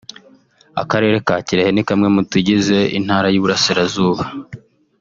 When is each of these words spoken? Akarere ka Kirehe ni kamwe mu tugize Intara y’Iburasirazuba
Akarere 0.81 1.17
ka 1.27 1.35
Kirehe 1.45 1.71
ni 1.73 1.83
kamwe 1.87 2.07
mu 2.15 2.21
tugize 2.31 2.77
Intara 2.97 3.27
y’Iburasirazuba 3.29 4.23